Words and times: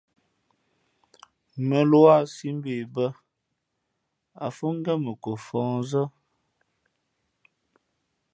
Mᾱluā 1.67 2.15
sī 2.33 2.47
mbe 2.57 2.73
bᾱ, 2.93 3.05
ǎ 4.45 4.47
fhʉ̄ 4.55 4.71
ngén 4.77 4.99
mα 5.03 5.13
ko 5.23 5.31
fαhnzᾱ. 5.45 6.01